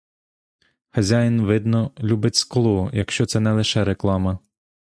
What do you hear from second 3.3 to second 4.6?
не лише реклама.